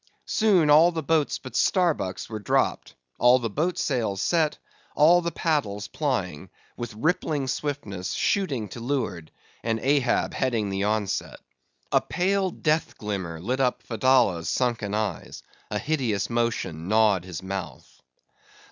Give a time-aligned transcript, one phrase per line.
[0.25, 5.87] Soon all the boats but Starbuck's were dropped; all the boat sails set—all the paddles
[5.89, 9.29] plying; with rippling swiftness, shooting to leeward;
[9.63, 11.39] and Ahab heading the onset.
[11.91, 18.01] A pale, death glimmer lit up Fedallah's sunken eyes; a hideous motion gnawed his mouth.